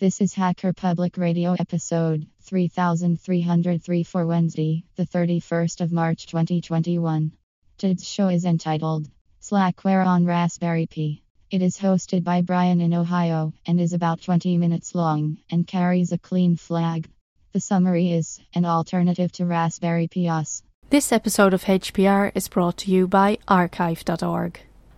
This 0.00 0.22
is 0.22 0.32
Hacker 0.32 0.72
Public 0.72 1.18
Radio 1.18 1.54
episode 1.58 2.26
3303 2.44 4.02
for 4.02 4.26
Wednesday, 4.26 4.82
the 4.96 5.04
31st 5.04 5.82
of 5.82 5.92
March 5.92 6.26
2021. 6.26 7.32
Today's 7.76 8.08
show 8.08 8.28
is 8.28 8.46
entitled 8.46 9.10
Slackware 9.42 10.06
on 10.06 10.24
Raspberry 10.24 10.86
Pi. 10.86 11.20
It 11.50 11.60
is 11.60 11.76
hosted 11.76 12.24
by 12.24 12.40
Brian 12.40 12.80
in 12.80 12.94
Ohio 12.94 13.52
and 13.66 13.78
is 13.78 13.92
about 13.92 14.22
20 14.22 14.56
minutes 14.56 14.94
long 14.94 15.36
and 15.50 15.66
carries 15.66 16.12
a 16.12 16.18
clean 16.18 16.56
flag. 16.56 17.06
The 17.52 17.60
summary 17.60 18.10
is 18.10 18.40
an 18.54 18.64
alternative 18.64 19.30
to 19.32 19.44
Raspberry 19.44 20.08
Pi 20.08 20.28
OS. 20.28 20.62
This 20.88 21.12
episode 21.12 21.52
of 21.52 21.64
HPR 21.64 22.32
is 22.34 22.48
brought 22.48 22.78
to 22.78 22.90
you 22.90 23.06
by 23.06 23.36
archive.org. 23.46 24.60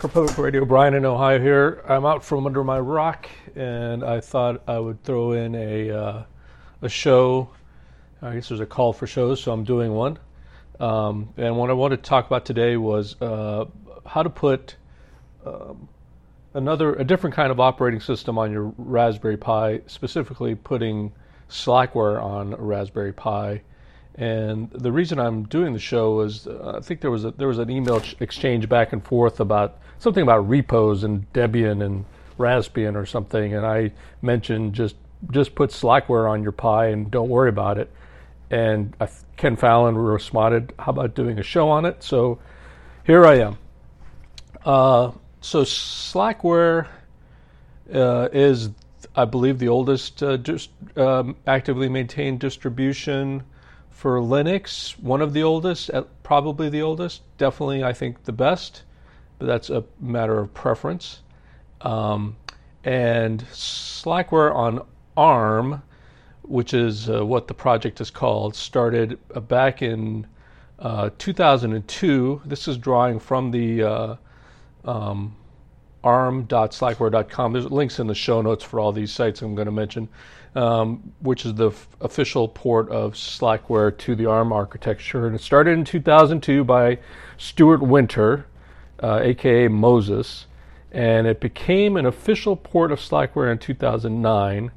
Hello, 0.00 0.08
Hacker 0.08 0.20
Public 0.20 0.38
Radio. 0.38 0.64
Brian 0.64 0.94
in 0.94 1.04
Ohio 1.04 1.38
here. 1.38 1.84
I'm 1.86 2.06
out 2.06 2.24
from 2.24 2.46
under 2.46 2.64
my 2.64 2.80
rock, 2.80 3.28
and 3.54 4.02
I 4.02 4.20
thought 4.20 4.62
I 4.66 4.78
would 4.78 5.02
throw 5.04 5.32
in 5.32 5.54
a 5.54 5.90
uh, 5.90 6.22
a 6.80 6.88
show. 6.88 7.50
I 8.22 8.32
guess 8.32 8.48
there's 8.48 8.60
a 8.60 8.66
call 8.66 8.94
for 8.94 9.06
shows, 9.06 9.42
so 9.42 9.52
I'm 9.52 9.62
doing 9.62 9.92
one. 9.92 10.18
Um, 10.78 11.34
and 11.36 11.54
what 11.58 11.68
I 11.68 11.74
wanted 11.74 12.02
to 12.02 12.08
talk 12.08 12.26
about 12.26 12.46
today 12.46 12.78
was 12.78 13.20
uh, 13.20 13.66
how 14.06 14.22
to 14.22 14.30
put 14.30 14.76
um, 15.44 15.86
another, 16.54 16.94
a 16.94 17.04
different 17.04 17.36
kind 17.36 17.52
of 17.52 17.60
operating 17.60 18.00
system 18.00 18.38
on 18.38 18.50
your 18.50 18.72
Raspberry 18.78 19.36
Pi, 19.36 19.82
specifically 19.86 20.54
putting 20.54 21.12
Slackware 21.50 22.22
on 22.22 22.54
a 22.54 22.62
Raspberry 22.62 23.12
Pi 23.12 23.60
and 24.16 24.70
the 24.70 24.92
reason 24.92 25.18
I'm 25.18 25.44
doing 25.44 25.72
the 25.72 25.78
show 25.78 26.20
is 26.20 26.46
uh, 26.46 26.74
I 26.78 26.80
think 26.80 27.00
there 27.00 27.10
was 27.10 27.24
a, 27.24 27.30
there 27.32 27.48
was 27.48 27.58
an 27.58 27.70
email 27.70 28.02
exchange 28.20 28.68
back 28.68 28.92
and 28.92 29.04
forth 29.04 29.40
about 29.40 29.78
something 29.98 30.22
about 30.22 30.48
repos 30.48 31.04
and 31.04 31.30
Debian 31.32 31.84
and 31.84 32.04
Raspbian 32.38 32.96
or 32.96 33.06
something, 33.06 33.54
and 33.54 33.64
I 33.64 33.92
mentioned 34.22 34.74
just 34.74 34.96
just 35.30 35.54
put 35.54 35.70
Slackware 35.70 36.28
on 36.30 36.42
your 36.42 36.52
Pi 36.52 36.86
and 36.86 37.10
don't 37.10 37.28
worry 37.28 37.50
about 37.50 37.78
it. 37.78 37.90
And 38.50 38.96
I, 39.00 39.08
Ken 39.36 39.56
Fallon 39.56 39.96
responded, 39.96 40.72
"How 40.78 40.90
about 40.90 41.14
doing 41.14 41.38
a 41.38 41.42
show 41.42 41.68
on 41.68 41.84
it?" 41.84 42.02
So 42.02 42.38
here 43.04 43.24
I 43.24 43.40
am. 43.40 43.58
Uh, 44.64 45.12
so 45.40 45.62
Slackware 45.62 46.88
uh, 47.94 48.28
is, 48.32 48.70
I 49.14 49.24
believe, 49.24 49.58
the 49.58 49.68
oldest 49.68 50.22
uh, 50.22 50.36
just, 50.36 50.70
um, 50.96 51.36
actively 51.46 51.88
maintained 51.88 52.40
distribution 52.40 53.42
for 54.00 54.18
Linux, 54.18 54.92
one 54.98 55.20
of 55.20 55.34
the 55.34 55.42
oldest, 55.42 55.90
probably 56.22 56.70
the 56.70 56.80
oldest, 56.80 57.20
definitely 57.36 57.84
I 57.84 57.92
think 57.92 58.24
the 58.24 58.32
best, 58.32 58.84
but 59.38 59.44
that's 59.44 59.68
a 59.68 59.84
matter 60.00 60.38
of 60.38 60.54
preference. 60.54 61.20
Um, 61.82 62.38
and 62.82 63.44
Slackware 63.52 64.54
on 64.54 64.86
ARM, 65.18 65.82
which 66.40 66.72
is 66.72 67.10
uh, 67.10 67.26
what 67.26 67.46
the 67.46 67.52
project 67.52 68.00
is 68.00 68.10
called, 68.10 68.56
started 68.56 69.18
uh, 69.34 69.40
back 69.40 69.82
in 69.82 70.26
uh, 70.78 71.10
2002. 71.18 72.40
This 72.46 72.68
is 72.68 72.78
drawing 72.78 73.18
from 73.18 73.50
the 73.50 73.82
uh, 73.82 74.16
um, 74.86 75.36
arm.slackware.com. 76.02 77.52
There's 77.52 77.70
links 77.70 77.98
in 77.98 78.06
the 78.06 78.14
show 78.14 78.40
notes 78.40 78.64
for 78.64 78.80
all 78.80 78.92
these 78.92 79.12
sites 79.12 79.42
I'm 79.42 79.54
going 79.54 79.66
to 79.66 79.72
mention 79.72 80.08
um, 80.54 81.12
which 81.20 81.46
is 81.46 81.54
the 81.54 81.68
f- 81.68 81.88
official 82.00 82.48
port 82.48 82.88
of 82.90 83.14
Slackware 83.14 83.96
to 83.98 84.14
the 84.14 84.26
ARM 84.26 84.52
architecture. 84.52 85.26
And 85.26 85.36
it 85.36 85.42
started 85.42 85.72
in 85.72 85.84
2002 85.84 86.64
by 86.64 86.98
Stuart 87.38 87.82
Winter, 87.82 88.46
uh, 89.02 89.20
aka 89.22 89.68
Moses, 89.68 90.46
and 90.90 91.26
it 91.26 91.40
became 91.40 91.96
an 91.96 92.06
official 92.06 92.56
port 92.56 92.90
of 92.90 92.98
Slackware 92.98 93.50
in 93.52 93.58
2009. 93.58 94.72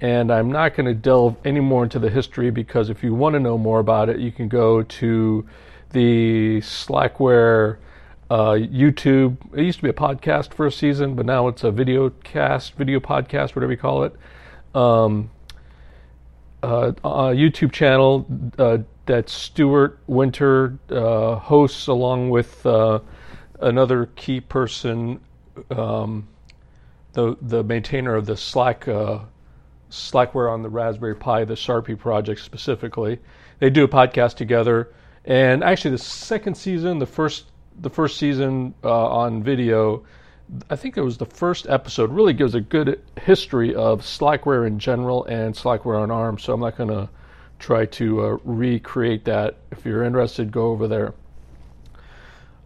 And 0.00 0.32
I'm 0.32 0.50
not 0.50 0.74
going 0.74 0.86
to 0.86 0.94
delve 0.94 1.36
any 1.44 1.60
more 1.60 1.84
into 1.84 2.00
the 2.00 2.10
history 2.10 2.50
because 2.50 2.90
if 2.90 3.04
you 3.04 3.14
want 3.14 3.34
to 3.34 3.40
know 3.40 3.56
more 3.56 3.78
about 3.78 4.08
it, 4.08 4.18
you 4.18 4.32
can 4.32 4.48
go 4.48 4.82
to 4.82 5.46
the 5.90 6.58
Slackware 6.60 7.76
uh, 8.28 8.50
YouTube. 8.52 9.36
It 9.56 9.62
used 9.62 9.78
to 9.78 9.84
be 9.84 9.90
a 9.90 9.94
podcast 9.94 10.52
for 10.52 10.66
a 10.66 10.72
season, 10.72 11.14
but 11.14 11.24
now 11.24 11.46
it's 11.46 11.62
a 11.62 11.70
video 11.70 12.10
cast, 12.24 12.74
video 12.74 12.98
podcast, 12.98 13.54
whatever 13.54 13.70
you 13.70 13.78
call 13.78 14.02
it 14.02 14.16
um, 14.74 15.30
uh, 16.62 16.92
YouTube 17.32 17.72
channel 17.72 18.26
uh, 18.58 18.78
that 19.06 19.28
Stuart 19.28 19.98
Winter 20.06 20.78
uh, 20.90 21.36
hosts 21.36 21.86
along 21.86 22.30
with 22.30 22.64
uh, 22.64 23.00
another 23.60 24.06
key 24.16 24.40
person, 24.40 25.20
um, 25.70 26.26
the 27.12 27.36
the 27.42 27.62
maintainer 27.62 28.14
of 28.14 28.26
the 28.26 28.36
Slack 28.36 28.86
Slackware 29.90 30.52
on 30.52 30.62
the 30.62 30.68
Raspberry 30.68 31.14
Pi, 31.14 31.44
the 31.44 31.54
SARPi 31.54 31.98
project 31.98 32.40
specifically. 32.40 33.20
They 33.60 33.70
do 33.70 33.84
a 33.84 33.88
podcast 33.88 34.34
together, 34.34 34.92
and 35.24 35.62
actually 35.62 35.92
the 35.92 35.98
second 35.98 36.56
season, 36.56 36.98
the 36.98 37.06
first 37.06 37.44
the 37.80 37.90
first 37.90 38.18
season 38.18 38.74
uh, 38.82 39.06
on 39.08 39.42
video 39.42 40.04
I 40.70 40.76
think 40.76 40.96
it 40.96 41.00
was 41.00 41.16
the 41.16 41.26
first 41.26 41.66
episode, 41.68 42.10
really 42.10 42.32
gives 42.32 42.54
a 42.54 42.60
good 42.60 43.00
history 43.20 43.74
of 43.74 44.02
Slackware 44.02 44.66
in 44.66 44.78
general 44.78 45.24
and 45.24 45.54
Slackware 45.54 46.00
on 46.00 46.10
ARM. 46.10 46.38
So 46.38 46.52
I'm 46.52 46.60
not 46.60 46.76
going 46.76 46.90
to 46.90 47.08
try 47.58 47.86
to 47.86 48.20
uh, 48.20 48.38
recreate 48.44 49.24
that. 49.24 49.56
If 49.70 49.84
you're 49.84 50.04
interested, 50.04 50.52
go 50.52 50.70
over 50.70 50.86
there. 50.86 51.14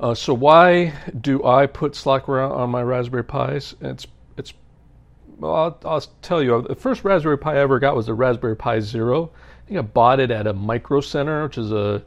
Uh, 0.00 0.14
so 0.14 0.34
why 0.34 0.92
do 1.20 1.44
I 1.44 1.66
put 1.66 1.92
Slackware 1.92 2.48
on 2.50 2.70
my 2.70 2.82
Raspberry 2.82 3.24
Pis? 3.24 3.74
It's 3.80 4.06
it's 4.36 4.54
well, 5.38 5.54
I'll, 5.54 5.80
I'll, 5.84 6.00
tell 6.22 6.42
you. 6.42 6.62
The 6.62 6.76
first 6.76 7.04
Raspberry 7.04 7.38
Pi 7.38 7.54
I 7.54 7.58
ever 7.58 7.78
got 7.78 7.96
was 7.96 8.06
the 8.06 8.14
Raspberry 8.14 8.56
Pi 8.56 8.80
Zero. 8.80 9.30
I 9.34 9.68
think 9.68 9.78
I 9.78 9.82
bought 9.82 10.20
it 10.20 10.30
at 10.30 10.46
a 10.46 10.52
Micro 10.52 11.00
Center, 11.00 11.44
which 11.44 11.58
is 11.58 11.72
a 11.72 12.02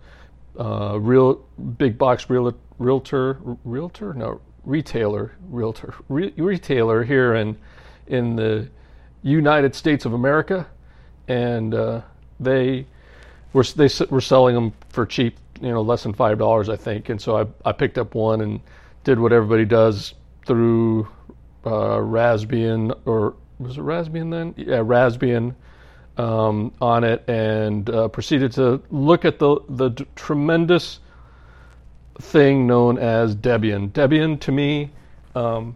uh, 0.58 0.98
real 1.00 1.36
big 1.78 1.98
box 1.98 2.30
real, 2.30 2.53
realtor 2.78 3.40
realtor 3.64 4.14
no 4.14 4.42
retailer 4.66 5.32
realtor 5.50 5.94
re, 6.10 6.34
retailer 6.38 7.04
here 7.04 7.36
in 7.36 7.58
in 8.08 8.36
the 8.36 8.68
United 9.24 9.76
States 9.76 10.06
of 10.06 10.14
America, 10.14 10.68
and 11.28 11.74
uh, 11.74 12.02
they 12.40 12.86
were 13.54 13.64
they 13.64 13.90
were 14.10 14.22
selling 14.22 14.56
them 14.56 14.74
for 14.90 15.06
cheap, 15.06 15.38
you 15.62 15.70
know, 15.70 15.82
less 15.82 16.04
than 16.04 16.14
five 16.14 16.38
dollars, 16.38 16.70
I 16.70 16.76
think. 16.76 17.10
And 17.10 17.22
so 17.22 17.38
I 17.38 17.70
I 17.70 17.72
picked 17.72 17.98
up 17.98 18.16
one 18.16 18.42
and 18.42 18.60
did 19.04 19.20
what 19.20 19.32
everybody 19.32 19.66
does 19.66 20.14
through 20.46 21.08
uh, 21.66 21.97
Raspbian 21.97 22.97
or 23.06 23.35
was 23.59 23.78
it 23.78 23.82
Raspbian 23.82 24.32
then? 24.32 24.53
Yeah, 24.58 24.80
Raspbian. 24.80 25.56
Um, 26.18 26.74
on 26.82 27.06
it 27.06 27.28
and 27.30 27.90
uh, 27.90 28.09
proceeded 28.09 28.52
to 28.52 28.82
look 28.91 29.24
at 29.24 29.40
the 29.40 29.62
the 29.70 29.90
d- 29.90 30.06
tremendous 30.16 31.00
thing 32.19 32.67
known 32.67 32.97
as 32.97 33.35
Debian. 33.35 33.91
Debian 33.91 34.40
to 34.41 34.52
me, 34.52 34.91
um, 35.35 35.75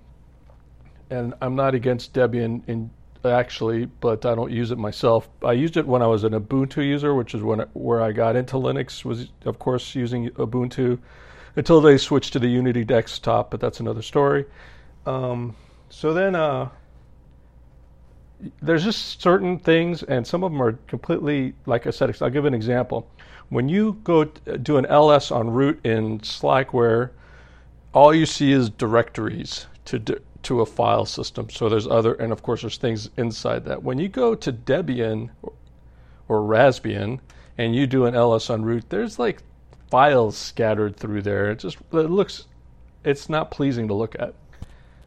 and 1.09 1.33
I'm 1.41 1.55
not 1.55 1.75
against 1.75 2.13
Debian 2.13 2.61
in 2.67 2.89
actually, 3.23 3.85
but 3.85 4.23
I 4.25 4.35
don't 4.35 4.51
use 4.51 4.69
it 4.69 4.77
myself. 4.77 5.27
I 5.43 5.53
used 5.53 5.77
it 5.77 5.87
when 5.87 6.03
I 6.03 6.07
was 6.07 6.23
an 6.23 6.33
Ubuntu 6.33 6.85
user, 6.85 7.15
which 7.15 7.33
is 7.33 7.41
when 7.41 7.59
where 7.73 8.01
I 8.01 8.11
got 8.11 8.35
into 8.35 8.55
Linux. 8.55 9.03
Was 9.03 9.29
of 9.45 9.57
course 9.59 9.95
using 9.95 10.29
Ubuntu 10.31 10.99
until 11.55 11.81
they 11.81 11.97
switched 11.97 12.33
to 12.33 12.39
the 12.39 12.47
Unity 12.47 12.83
desktop, 12.83 13.49
but 13.49 13.59
that's 13.59 13.79
another 13.79 14.01
story. 14.01 14.45
Um, 15.05 15.55
so 15.89 16.13
then. 16.13 16.35
Uh, 16.35 16.69
there's 18.61 18.83
just 18.83 19.21
certain 19.21 19.57
things, 19.57 20.03
and 20.03 20.25
some 20.25 20.43
of 20.43 20.51
them 20.51 20.61
are 20.61 20.73
completely, 20.87 21.53
like 21.65 21.87
I 21.87 21.91
said, 21.91 22.15
I'll 22.21 22.29
give 22.29 22.45
an 22.45 22.53
example. 22.53 23.09
When 23.49 23.69
you 23.69 23.99
go 24.03 24.21
uh, 24.21 24.57
do 24.57 24.77
an 24.77 24.85
ls 24.87 25.31
on 25.31 25.49
root 25.49 25.79
in 25.85 26.19
Slackware 26.19 27.11
all 27.95 28.13
you 28.13 28.25
see 28.25 28.51
is 28.51 28.69
directories 28.69 29.65
to 29.85 30.19
to 30.43 30.61
a 30.61 30.65
file 30.65 31.05
system. 31.05 31.49
So 31.49 31.69
there's 31.69 31.87
other, 31.87 32.13
and 32.13 32.31
of 32.31 32.43
course 32.43 32.61
there's 32.61 32.77
things 32.77 33.09
inside 33.17 33.65
that. 33.65 33.81
When 33.81 33.97
you 33.97 34.09
go 34.09 34.35
to 34.35 34.53
Debian 34.53 35.29
or, 35.41 35.53
or 36.27 36.41
Raspbian 36.41 37.19
and 37.57 37.75
you 37.75 37.87
do 37.87 38.05
an 38.05 38.13
ls 38.13 38.51
on 38.51 38.63
root, 38.63 38.83
there's 38.89 39.17
like 39.17 39.41
files 39.89 40.37
scattered 40.37 40.97
through 40.97 41.23
there. 41.23 41.49
It 41.49 41.59
just 41.59 41.77
it 41.93 42.11
looks, 42.11 42.45
it's 43.03 43.27
not 43.27 43.49
pleasing 43.49 43.87
to 43.87 43.95
look 43.95 44.15
at. 44.19 44.35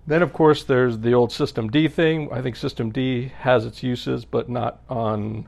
Then 0.08 0.22
of 0.22 0.32
course 0.32 0.64
there's 0.64 0.98
the 1.00 1.12
old 1.12 1.28
systemd 1.28 1.92
thing. 1.92 2.32
I 2.32 2.40
think 2.40 2.56
systemd 2.56 3.30
has 3.32 3.66
its 3.66 3.82
uses, 3.82 4.24
but 4.24 4.48
not 4.48 4.80
on 4.88 5.46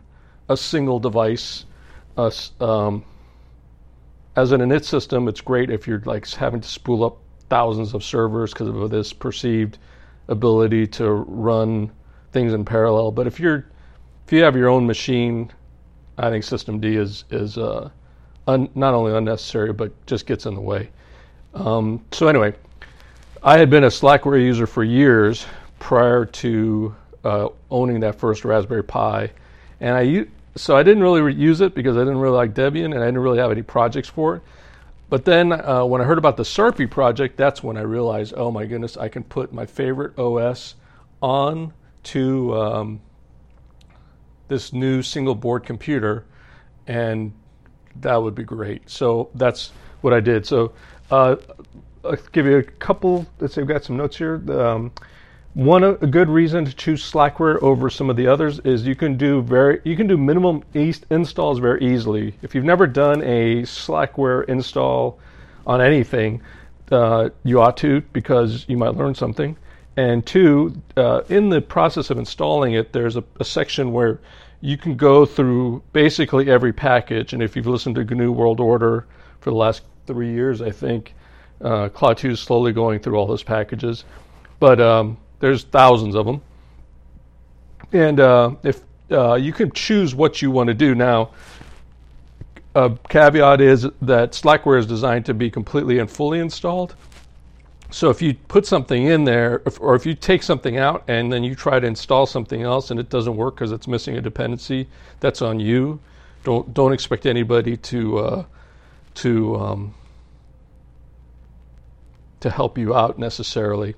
a 0.50 0.56
single 0.56 1.00
device. 1.00 1.64
Uh, 2.14 2.30
um, 2.60 3.02
as 4.36 4.52
an 4.52 4.60
init 4.60 4.84
system, 4.84 5.28
it's 5.28 5.40
great 5.40 5.70
if 5.70 5.88
you're 5.88 6.02
like 6.04 6.28
having 6.28 6.60
to 6.60 6.68
spool 6.68 7.04
up 7.04 7.16
thousands 7.48 7.94
of 7.94 8.04
servers 8.04 8.52
because 8.52 8.68
of 8.68 8.90
this 8.90 9.14
perceived 9.14 9.78
ability 10.28 10.86
to 10.88 11.10
run 11.10 11.90
things 12.32 12.52
in 12.52 12.62
parallel. 12.62 13.12
But 13.12 13.26
if 13.26 13.40
you're 13.40 13.64
if 14.26 14.32
you 14.34 14.42
have 14.42 14.56
your 14.56 14.68
own 14.68 14.86
machine, 14.86 15.50
I 16.18 16.28
think 16.28 16.44
systemd 16.44 16.84
is 16.84 17.24
is 17.30 17.56
uh, 17.56 17.88
un, 18.46 18.68
not 18.74 18.92
only 18.92 19.16
unnecessary 19.16 19.72
but 19.72 19.90
just 20.04 20.26
gets 20.26 20.44
in 20.44 20.54
the 20.54 20.60
way. 20.60 20.90
Um, 21.54 22.04
so 22.12 22.28
anyway, 22.28 22.54
I 23.42 23.56
had 23.56 23.70
been 23.70 23.84
a 23.84 23.88
Slackware 23.88 24.42
user 24.42 24.66
for 24.66 24.84
years 24.84 25.46
prior 25.78 26.26
to 26.26 26.94
uh, 27.24 27.48
owning 27.70 28.00
that 28.00 28.16
first 28.16 28.44
Raspberry 28.44 28.84
Pi, 28.84 29.30
and 29.80 29.96
I 29.96 30.26
so 30.56 30.76
I 30.76 30.82
didn't 30.82 31.02
really 31.02 31.32
use 31.32 31.62
it 31.62 31.74
because 31.74 31.96
I 31.96 32.00
didn't 32.00 32.18
really 32.18 32.36
like 32.36 32.52
Debian 32.52 32.86
and 32.86 32.98
I 32.98 33.06
didn't 33.06 33.20
really 33.20 33.38
have 33.38 33.50
any 33.50 33.62
projects 33.62 34.10
for 34.10 34.36
it. 34.36 34.42
But 35.08 35.24
then 35.24 35.52
uh, 35.52 35.86
when 35.86 36.02
I 36.02 36.04
heard 36.04 36.18
about 36.18 36.36
the 36.36 36.42
SARPi 36.42 36.90
project, 36.90 37.38
that's 37.38 37.62
when 37.62 37.78
I 37.78 37.80
realized, 37.80 38.34
oh 38.36 38.50
my 38.50 38.66
goodness, 38.66 38.98
I 38.98 39.08
can 39.08 39.24
put 39.24 39.54
my 39.54 39.64
favorite 39.64 40.18
OS 40.18 40.74
on 41.22 41.72
to 42.02 42.54
um, 42.60 43.00
this 44.48 44.72
new 44.74 45.02
single 45.02 45.34
board 45.34 45.64
computer, 45.64 46.26
and 46.86 47.32
that 48.02 48.16
would 48.16 48.34
be 48.34 48.44
great. 48.44 48.90
So 48.90 49.30
that's 49.34 49.72
what 50.02 50.12
I 50.12 50.20
did. 50.20 50.44
So 50.44 50.72
uh, 51.10 51.36
I'll 52.04 52.16
give 52.32 52.46
you 52.46 52.58
a 52.58 52.62
couple. 52.62 53.26
Let's 53.38 53.54
say 53.54 53.62
we've 53.62 53.68
got 53.68 53.84
some 53.84 53.96
notes 53.96 54.16
here. 54.16 54.42
Um, 54.50 54.92
one 55.54 55.82
a 55.82 55.94
good 55.94 56.28
reason 56.28 56.64
to 56.64 56.72
choose 56.72 57.02
Slackware 57.10 57.60
over 57.60 57.90
some 57.90 58.08
of 58.08 58.16
the 58.16 58.28
others 58.28 58.60
is 58.60 58.86
you 58.86 58.94
can 58.94 59.16
do 59.16 59.42
very 59.42 59.80
you 59.84 59.96
can 59.96 60.06
do 60.06 60.16
minimum 60.16 60.62
installs 60.74 61.58
very 61.58 61.84
easily. 61.84 62.34
If 62.42 62.54
you've 62.54 62.64
never 62.64 62.86
done 62.86 63.22
a 63.22 63.62
Slackware 63.62 64.48
install 64.48 65.18
on 65.66 65.80
anything, 65.80 66.40
uh, 66.92 67.30
you 67.42 67.60
ought 67.60 67.76
to 67.78 68.00
because 68.12 68.64
you 68.68 68.76
might 68.76 68.94
learn 68.94 69.14
something. 69.14 69.56
And 69.96 70.24
two, 70.24 70.80
uh, 70.96 71.22
in 71.28 71.48
the 71.48 71.60
process 71.60 72.10
of 72.10 72.18
installing 72.18 72.74
it, 72.74 72.92
there's 72.92 73.16
a, 73.16 73.24
a, 73.40 73.44
section 73.44 73.92
where 73.92 74.20
you 74.60 74.76
can 74.76 74.96
go 74.96 75.26
through 75.26 75.82
basically 75.92 76.48
every 76.48 76.72
package. 76.72 77.32
And 77.32 77.42
if 77.42 77.56
you've 77.56 77.66
listened 77.66 77.96
to 77.96 78.04
GNU 78.04 78.30
World 78.30 78.60
Order 78.60 79.06
for 79.40 79.50
the 79.50 79.56
last 79.56 79.82
three 80.06 80.32
years, 80.32 80.62
I 80.62 80.70
think 80.70 81.12
uh, 81.60 81.88
Klaatu 81.88 82.30
is 82.30 82.40
slowly 82.40 82.72
going 82.72 83.00
through 83.00 83.16
all 83.16 83.26
those 83.26 83.42
packages. 83.42 84.04
But 84.58 84.80
um, 84.80 85.16
there's 85.40 85.64
thousands 85.64 86.14
of 86.14 86.26
them. 86.26 86.42
And 87.92 88.20
uh, 88.20 88.54
if 88.62 88.82
uh, 89.10 89.34
you 89.34 89.52
can 89.52 89.72
choose 89.72 90.14
what 90.14 90.40
you 90.42 90.50
want 90.50 90.68
to 90.68 90.74
do 90.74 90.94
now, 90.94 91.30
a 92.74 92.90
caveat 93.08 93.60
is 93.60 93.82
that 94.02 94.32
Slackware 94.32 94.78
is 94.78 94.86
designed 94.86 95.26
to 95.26 95.34
be 95.34 95.50
completely 95.50 95.98
and 95.98 96.08
fully 96.08 96.38
installed. 96.38 96.94
So 97.90 98.08
if 98.10 98.22
you 98.22 98.34
put 98.34 98.66
something 98.66 99.06
in 99.06 99.24
there, 99.24 99.62
if, 99.66 99.80
or 99.80 99.96
if 99.96 100.06
you 100.06 100.14
take 100.14 100.44
something 100.44 100.76
out 100.76 101.02
and 101.08 101.32
then 101.32 101.42
you 101.42 101.56
try 101.56 101.80
to 101.80 101.86
install 101.86 102.24
something 102.26 102.62
else 102.62 102.92
and 102.92 103.00
it 103.00 103.10
doesn't 103.10 103.36
work 103.36 103.56
because 103.56 103.72
it's 103.72 103.88
missing 103.88 104.16
a 104.16 104.20
dependency, 104.20 104.86
that's 105.18 105.42
on 105.42 105.58
you. 105.58 105.98
Don't 106.44 106.72
don't 106.72 106.92
expect 106.92 107.26
anybody 107.26 107.76
to 107.76 108.18
uh, 108.18 108.44
to 109.16 109.56
um, 109.56 109.94
to 112.40 112.50
help 112.50 112.78
you 112.78 112.94
out 112.94 113.18
necessarily. 113.18 113.94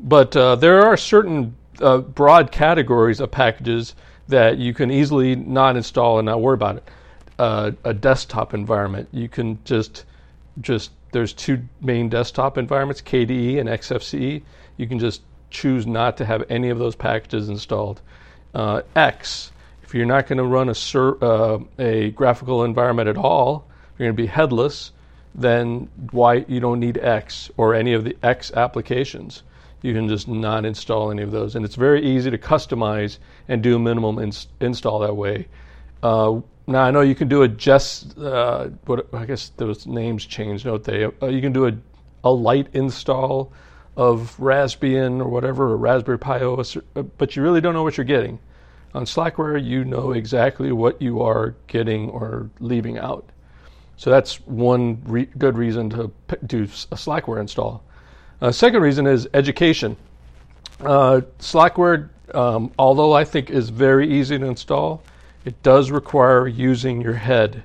But 0.00 0.36
uh, 0.36 0.56
there 0.56 0.82
are 0.82 0.96
certain 0.96 1.56
uh, 1.80 1.98
broad 1.98 2.52
categories 2.52 3.20
of 3.20 3.30
packages 3.30 3.94
that 4.28 4.58
you 4.58 4.74
can 4.74 4.90
easily 4.90 5.36
not 5.36 5.76
install 5.76 6.18
and 6.18 6.26
not 6.26 6.40
worry 6.40 6.54
about 6.54 6.76
it. 6.76 6.88
Uh, 7.38 7.72
a 7.84 7.92
desktop 7.92 8.54
environment, 8.54 9.08
you 9.12 9.28
can 9.28 9.58
just 9.64 10.04
just 10.60 10.90
there's 11.12 11.32
two 11.32 11.62
main 11.80 12.08
desktop 12.08 12.58
environments, 12.58 13.00
KDE 13.02 13.60
and 13.60 13.68
XFCE. 13.68 14.42
You 14.76 14.86
can 14.86 14.98
just 14.98 15.22
choose 15.50 15.86
not 15.86 16.16
to 16.18 16.24
have 16.24 16.44
any 16.48 16.70
of 16.70 16.78
those 16.78 16.96
packages 16.96 17.48
installed. 17.48 18.00
Uh, 18.54 18.82
X, 18.94 19.52
if 19.82 19.94
you're 19.94 20.06
not 20.06 20.26
going 20.26 20.38
to 20.38 20.44
run 20.44 20.68
a, 20.68 20.74
ser- 20.74 21.22
uh, 21.22 21.58
a 21.78 22.10
graphical 22.10 22.64
environment 22.64 23.08
at 23.08 23.16
all, 23.16 23.66
you're 23.98 24.06
going 24.06 24.16
to 24.16 24.22
be 24.22 24.26
headless, 24.26 24.92
then 25.36 25.88
why 26.10 26.44
you 26.48 26.58
don't 26.58 26.80
need 26.80 26.98
X 26.98 27.50
or 27.56 27.74
any 27.74 27.92
of 27.92 28.02
the 28.04 28.16
X 28.22 28.50
applications 28.52 29.42
you 29.82 29.94
can 29.94 30.08
just 30.08 30.26
not 30.26 30.64
install 30.64 31.10
any 31.10 31.22
of 31.22 31.30
those. 31.30 31.54
And 31.54 31.64
it's 31.64 31.76
very 31.76 32.04
easy 32.04 32.30
to 32.30 32.38
customize 32.38 33.18
and 33.46 33.62
do 33.62 33.76
a 33.76 33.78
minimum 33.78 34.18
ins- 34.18 34.48
install 34.60 34.98
that 35.00 35.14
way. 35.14 35.46
Uh, 36.02 36.40
now 36.66 36.82
I 36.82 36.90
know 36.90 37.02
you 37.02 37.14
can 37.14 37.28
do 37.28 37.42
a 37.42 37.48
just 37.48 38.18
uh, 38.18 38.68
what 38.86 39.06
I 39.14 39.24
guess 39.24 39.50
those 39.56 39.86
names 39.86 40.26
changed, 40.26 40.64
don't 40.64 40.82
they? 40.82 41.04
Uh, 41.04 41.26
you 41.26 41.40
can 41.40 41.52
do 41.52 41.66
a 41.68 41.72
a 42.24 42.30
light 42.30 42.66
install 42.72 43.52
of 43.96 44.36
Raspbian 44.38 45.20
or 45.20 45.28
whatever, 45.28 45.70
or 45.70 45.76
Raspberry 45.76 46.18
Pi 46.18 46.40
OS, 46.40 46.76
uh, 46.76 47.02
but 47.02 47.36
you 47.36 47.42
really 47.42 47.60
don't 47.60 47.72
know 47.72 47.84
what 47.84 47.96
you're 47.96 48.04
getting. 48.04 48.40
On 48.94 49.04
Slackware, 49.04 49.62
you 49.62 49.84
know 49.84 50.12
exactly 50.12 50.72
what 50.72 51.00
you 51.00 51.22
are 51.22 51.54
getting 51.68 52.10
or 52.10 52.50
leaving 52.58 52.98
out. 52.98 53.30
So 53.96 54.10
that's 54.10 54.36
one 54.46 55.02
re- 55.04 55.28
good 55.38 55.56
reason 55.56 55.90
to 55.90 56.08
p- 56.28 56.36
do 56.46 56.64
a 56.64 56.96
Slackware 56.96 57.40
install. 57.40 57.82
Uh, 58.40 58.52
second 58.52 58.82
reason 58.82 59.06
is 59.06 59.28
education. 59.32 59.96
Uh, 60.80 61.22
Slackware, 61.38 62.10
um, 62.34 62.72
although 62.78 63.12
I 63.12 63.24
think 63.24 63.50
is 63.50 63.70
very 63.70 64.12
easy 64.12 64.38
to 64.38 64.44
install, 64.44 65.02
it 65.44 65.62
does 65.62 65.90
require 65.90 66.46
using 66.46 67.00
your 67.00 67.14
head. 67.14 67.64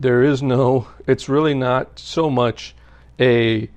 There 0.00 0.24
is 0.24 0.42
no, 0.42 0.88
it's 1.06 1.28
really 1.28 1.54
not 1.54 1.98
so 1.98 2.28
much 2.28 2.74
a 3.20 3.68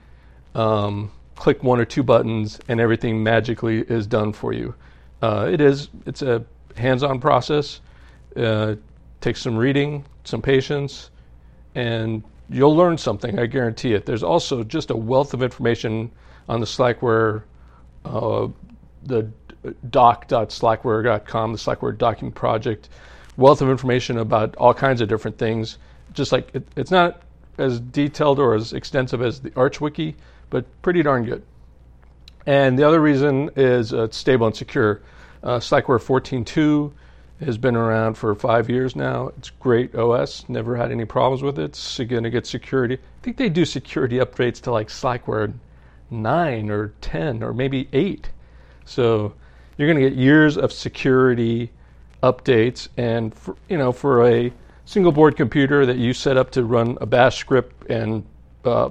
um, 0.56 1.12
click 1.36 1.64
one 1.64 1.80
or 1.80 1.86
two 1.86 2.04
buttons 2.04 2.60
and 2.68 2.80
everything 2.80 3.24
magically 3.24 3.80
is 3.82 4.08
done 4.08 4.34
for 4.34 4.54
you. 4.54 4.74
Uh, 5.22 5.50
it 5.52 5.62
is, 5.62 5.90
it's 6.06 6.22
a 6.22 6.44
hands 6.76 7.04
on 7.04 7.20
process. 7.20 7.82
Uh, 8.36 8.76
takes 9.20 9.42
some 9.42 9.56
reading, 9.56 10.04
some 10.24 10.42
patience, 10.42 11.11
and 11.76 12.24
you'll 12.50 12.76
learn 12.76 12.98
something, 12.98 13.40
I 13.40 13.46
guarantee 13.46 13.94
it. 13.94 14.06
There's 14.06 14.24
also 14.24 14.64
just 14.64 14.92
a 14.92 14.96
wealth 14.96 15.34
of 15.34 15.42
information 15.42 16.12
on 16.50 16.60
the 16.60 16.66
Slackware, 16.66 17.44
uh, 18.06 18.48
the 19.04 19.30
doc.slackware.com, 19.90 21.52
the 21.54 21.58
Slackware 21.58 21.98
document 21.98 22.36
project, 22.36 22.90
wealth 23.38 23.62
of 23.62 23.70
information 23.70 24.18
about 24.18 24.56
all 24.58 24.74
kinds 24.74 25.02
of 25.02 25.08
different 25.08 25.38
things. 25.38 25.78
Just 26.14 26.32
like 26.32 26.50
it, 26.54 26.68
it's 26.76 26.92
not 26.92 27.22
as 27.58 27.80
detailed 27.80 28.40
or 28.40 28.56
as 28.56 28.74
extensive 28.74 29.22
as 29.22 29.40
the 29.40 29.52
Arch 29.56 29.80
Wiki, 29.80 30.16
but 30.50 30.66
pretty 30.82 31.04
darn 31.04 31.26
good. 31.26 31.44
And 32.46 32.78
the 32.78 32.84
other 32.84 33.00
reason 33.00 33.52
is 33.56 33.94
uh, 33.94 34.04
it's 34.04 34.18
stable 34.18 34.48
and 34.48 34.56
secure. 34.56 35.02
Uh, 35.44 35.58
Slackware 35.60 36.00
14.2 36.00 36.92
has 37.42 37.58
been 37.58 37.76
around 37.76 38.16
for 38.16 38.34
five 38.36 38.70
years 38.70 38.96
now. 38.96 39.32
It's 39.38 39.50
great 39.50 39.96
OS. 39.96 40.48
Never 40.48 40.76
had 40.76 40.92
any 40.92 41.06
problems 41.06 41.42
with 41.42 41.58
it. 41.58 41.64
It's 41.64 41.98
going 41.98 42.24
to 42.24 42.30
get 42.30 42.46
security. 42.46 42.96
I 42.96 43.24
think 43.24 43.38
they 43.38 43.50
do 43.50 43.66
security 43.66 44.18
upgrades 44.18 44.62
to 44.62 44.72
like 44.72 44.90
Slackware 44.90 45.54
nine 46.10 46.70
or 46.70 46.94
10 47.02 47.42
or 47.42 47.54
maybe 47.54 47.88
eight. 47.94 48.30
So 48.86 49.34
you're 49.78 49.88
going 49.88 50.04
to 50.04 50.10
get 50.10 50.18
years 50.18 50.58
of 50.58 50.72
security 50.72 51.72
updates. 52.22 52.88
And, 52.98 53.34
for, 53.34 53.56
you 53.70 53.78
know, 53.78 53.92
for 53.92 54.28
a 54.28 54.52
single 54.86 55.12
board 55.12 55.36
computer 55.36 55.86
that 55.86 55.98
you 55.98 56.14
set 56.14 56.38
up 56.38 56.52
to 56.52 56.64
run 56.64 56.98
a 57.02 57.06
bash 57.06 57.38
script 57.38 57.90
and 57.90 58.24
uh, 58.66 58.90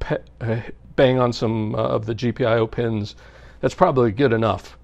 pe- 0.00 0.22
uh, 0.40 0.60
bang 0.96 1.18
on 1.18 1.32
some 1.32 1.74
uh, 1.74 1.78
of 1.78 2.06
the 2.06 2.14
GPIO 2.14 2.70
pins, 2.70 3.16
that's 3.60 3.74
probably 3.74 4.10
good 4.10 4.32
enough. 4.32 4.76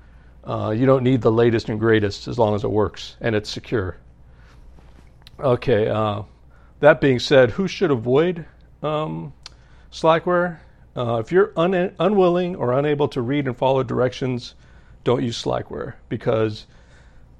Uh, 0.44 0.74
you 0.76 0.86
don't 0.86 1.04
need 1.04 1.20
the 1.20 1.30
latest 1.30 1.68
and 1.68 1.78
greatest 1.78 2.26
as 2.26 2.38
long 2.38 2.54
as 2.54 2.64
it 2.64 2.70
works 2.70 3.16
and 3.20 3.34
it's 3.34 3.48
secure. 3.48 3.96
Okay, 5.38 5.88
uh, 5.88 6.22
that 6.80 7.00
being 7.00 7.18
said, 7.18 7.50
who 7.50 7.68
should 7.68 7.90
avoid 7.90 8.44
um, 8.82 9.32
Slackware? 9.92 10.58
Uh, 10.96 11.18
if 11.18 11.32
you're 11.32 11.52
un- 11.56 11.94
unwilling 11.98 12.56
or 12.56 12.72
unable 12.72 13.08
to 13.08 13.22
read 13.22 13.46
and 13.46 13.56
follow 13.56 13.82
directions, 13.82 14.54
don't 15.04 15.22
use 15.22 15.42
Slackware 15.42 15.94
because 16.08 16.66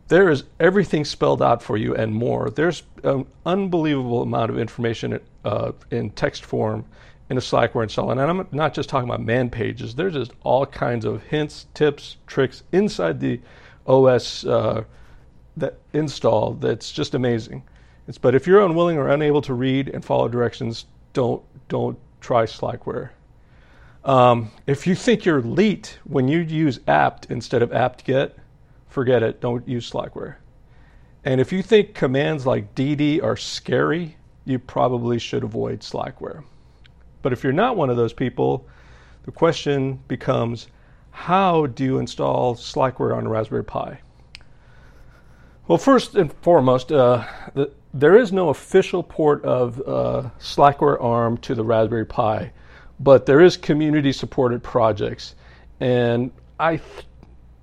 there 0.08 0.30
is 0.30 0.44
everything 0.60 1.04
spelled 1.04 1.42
out 1.42 1.62
for 1.62 1.76
you 1.76 1.94
and 1.94 2.14
more. 2.14 2.50
There's 2.50 2.82
an 3.02 3.26
unbelievable 3.46 4.22
amount 4.22 4.50
of 4.50 4.58
information 4.58 5.20
uh, 5.44 5.72
in 5.90 6.10
text 6.10 6.44
form 6.44 6.84
in 7.32 7.38
a 7.38 7.40
Slackware 7.40 7.82
install. 7.82 8.10
And 8.10 8.20
I'm 8.20 8.46
not 8.52 8.74
just 8.74 8.90
talking 8.90 9.08
about 9.08 9.22
man 9.22 9.48
pages. 9.48 9.94
There's 9.94 10.12
just 10.12 10.32
all 10.42 10.66
kinds 10.66 11.06
of 11.06 11.22
hints, 11.22 11.66
tips, 11.72 12.18
tricks 12.26 12.62
inside 12.72 13.20
the 13.20 13.40
OS 13.86 14.44
uh, 14.44 14.84
that 15.56 15.78
install 15.94 16.52
that's 16.52 16.92
just 16.92 17.14
amazing. 17.14 17.62
It's, 18.06 18.18
but 18.18 18.34
if 18.34 18.46
you're 18.46 18.60
unwilling 18.60 18.98
or 18.98 19.08
unable 19.08 19.40
to 19.42 19.54
read 19.54 19.88
and 19.88 20.04
follow 20.04 20.28
directions, 20.28 20.84
don't 21.14 21.42
don't 21.68 21.98
try 22.20 22.44
Slackware. 22.44 23.10
Um, 24.04 24.50
if 24.66 24.86
you 24.86 24.94
think 24.94 25.24
you're 25.24 25.38
elite 25.38 25.98
when 26.04 26.28
you 26.28 26.40
use 26.40 26.80
apt 26.86 27.30
instead 27.30 27.62
of 27.62 27.72
apt-get, 27.72 28.36
forget 28.88 29.22
it. 29.22 29.40
Don't 29.40 29.66
use 29.66 29.90
Slackware. 29.90 30.34
And 31.24 31.40
if 31.40 31.50
you 31.50 31.62
think 31.62 31.94
commands 31.94 32.44
like 32.44 32.74
dd 32.74 33.22
are 33.22 33.38
scary, 33.38 34.16
you 34.44 34.58
probably 34.58 35.18
should 35.18 35.44
avoid 35.44 35.80
Slackware. 35.80 36.44
But 37.22 37.32
if 37.32 37.42
you're 37.42 37.52
not 37.52 37.76
one 37.76 37.88
of 37.88 37.96
those 37.96 38.12
people, 38.12 38.66
the 39.24 39.32
question 39.32 40.00
becomes 40.08 40.66
how 41.12 41.66
do 41.66 41.84
you 41.84 41.98
install 41.98 42.56
Slackware 42.56 43.16
on 43.16 43.26
a 43.26 43.28
Raspberry 43.28 43.64
Pi? 43.64 44.00
Well, 45.68 45.78
first 45.78 46.16
and 46.16 46.32
foremost, 46.42 46.90
uh, 46.90 47.24
the, 47.54 47.70
there 47.94 48.16
is 48.16 48.32
no 48.32 48.48
official 48.48 49.02
port 49.02 49.44
of 49.44 49.80
uh, 49.86 50.30
Slackware 50.40 51.00
ARM 51.00 51.36
to 51.38 51.54
the 51.54 51.62
Raspberry 51.62 52.06
Pi, 52.06 52.50
but 52.98 53.26
there 53.26 53.40
is 53.40 53.56
community-supported 53.56 54.62
projects, 54.62 55.34
and 55.80 56.32
I, 56.58 56.80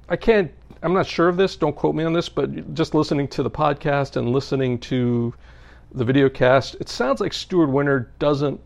I 0.08 0.16
can't. 0.16 0.52
I'm 0.82 0.94
not 0.94 1.08
sure 1.08 1.28
of 1.28 1.36
this. 1.36 1.58
Don't 1.58 1.76
quote 1.76 1.94
me 1.94 2.06
on 2.06 2.14
this, 2.14 2.30
but 2.30 2.74
just 2.74 2.94
listening 2.94 3.28
to 3.30 3.44
the 3.44 3.50
podcast 3.50 4.16
and 4.16 4.32
listening 4.32 4.80
to 4.80 5.34
the 5.94 6.06
video 6.06 6.30
cast, 6.30 6.76
it 6.76 6.88
sounds 6.88 7.20
like 7.20 7.34
Stuart 7.34 7.68
Winter 7.68 8.12
doesn't 8.20 8.62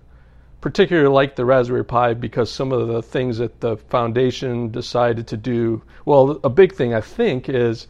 particularly 0.63 1.10
like 1.10 1.36
the 1.36 1.43
Raspberry 1.43 1.84
Pi 1.84 2.13
because 2.13 2.50
some 2.50 2.72
of 2.72 2.88
the 2.88 3.01
things 3.01 3.38
that 3.39 3.60
the 3.60 3.75
foundation 3.75 4.72
decided 4.72 5.27
to 5.27 5.36
do. 5.36 5.84
Well, 6.05 6.39
a 6.41 6.50
big 6.50 6.74
thing 6.74 6.93
I 6.93 7.01
think 7.01 7.50
is 7.50 7.88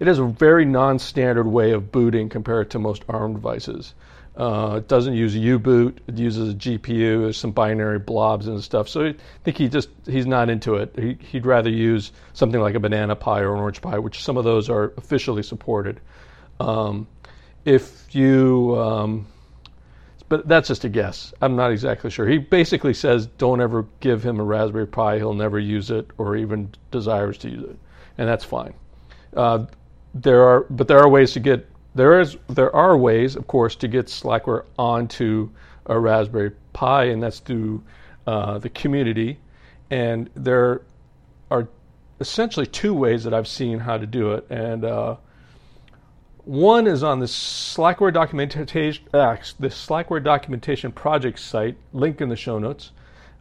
it 0.00 0.08
has 0.08 0.18
a 0.18 0.24
very 0.24 0.64
non-standard 0.64 1.46
way 1.46 1.70
of 1.70 1.92
booting 1.92 2.28
compared 2.28 2.72
to 2.72 2.80
most 2.80 3.04
ARM 3.08 3.34
devices. 3.34 3.94
Uh, 4.36 4.78
it 4.78 4.88
doesn't 4.88 5.14
use 5.14 5.36
a 5.36 5.38
U-boot. 5.38 6.00
It 6.08 6.18
uses 6.18 6.52
a 6.52 6.56
GPU. 6.56 7.20
There's 7.20 7.38
some 7.38 7.52
binary 7.52 8.00
blobs 8.00 8.48
and 8.48 8.60
stuff. 8.60 8.88
So 8.88 9.06
I 9.06 9.14
think 9.44 9.56
he 9.56 9.68
just 9.68 9.88
he's 10.04 10.26
not 10.26 10.50
into 10.50 10.74
it. 10.74 10.98
He, 10.98 11.16
he'd 11.28 11.46
rather 11.46 11.70
use 11.70 12.10
something 12.32 12.60
like 12.60 12.74
a 12.74 12.80
Banana 12.80 13.14
Pi 13.14 13.38
or 13.42 13.54
an 13.54 13.60
Orange 13.60 13.80
Pi, 13.80 14.00
which 14.00 14.24
some 14.24 14.36
of 14.36 14.42
those 14.42 14.68
are 14.68 14.92
officially 14.96 15.44
supported. 15.44 16.00
Um, 16.58 17.06
if 17.64 18.12
you, 18.16 18.76
um, 18.76 19.26
but 20.28 20.48
that's 20.48 20.68
just 20.68 20.84
a 20.84 20.88
guess. 20.88 21.32
I'm 21.40 21.56
not 21.56 21.70
exactly 21.70 22.10
sure. 22.10 22.26
He 22.26 22.38
basically 22.38 22.94
says 22.94 23.26
don't 23.38 23.60
ever 23.60 23.86
give 24.00 24.22
him 24.22 24.40
a 24.40 24.44
Raspberry 24.44 24.86
Pi. 24.86 25.18
He'll 25.18 25.34
never 25.34 25.58
use 25.58 25.90
it 25.90 26.08
or 26.18 26.36
even 26.36 26.70
desires 26.90 27.38
to 27.38 27.50
use 27.50 27.62
it, 27.64 27.78
and 28.18 28.28
that's 28.28 28.44
fine. 28.44 28.74
Uh, 29.36 29.66
there 30.14 30.42
are, 30.42 30.66
but 30.70 30.88
there 30.88 30.98
are 30.98 31.08
ways 31.08 31.32
to 31.32 31.40
get 31.40 31.68
there 31.96 32.20
is 32.20 32.36
there 32.48 32.74
are 32.76 32.96
ways, 32.96 33.36
of 33.36 33.46
course, 33.46 33.74
to 33.76 33.88
get 33.88 34.06
Slackware 34.06 34.64
onto 34.78 35.48
a 35.86 35.98
Raspberry 35.98 36.52
Pi, 36.74 37.04
and 37.04 37.22
that's 37.22 37.38
through 37.38 37.82
uh, 38.26 38.58
the 38.58 38.68
community. 38.68 39.38
And 39.90 40.28
there 40.34 40.82
are 41.50 41.68
essentially 42.20 42.66
two 42.66 42.92
ways 42.92 43.24
that 43.24 43.32
I've 43.32 43.48
seen 43.48 43.78
how 43.78 43.96
to 43.96 44.06
do 44.06 44.32
it, 44.32 44.46
and 44.50 44.84
uh, 44.84 45.16
one 46.46 46.86
is 46.86 47.02
on 47.02 47.18
the 47.18 47.26
Slackware 47.26 48.12
documentation, 48.12 49.04
uh, 49.12 49.36
the 49.58 49.68
Slackware 49.68 50.22
documentation 50.22 50.92
project 50.92 51.40
site, 51.40 51.76
link 51.92 52.20
in 52.20 52.28
the 52.28 52.36
show 52.36 52.58
notes. 52.60 52.92